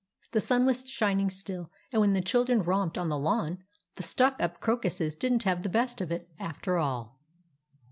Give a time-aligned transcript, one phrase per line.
[0.31, 3.63] The sun was shining still, and when the children romped on the lawn
[3.97, 7.19] the stuck up crocuses didn't have the best of it, after all.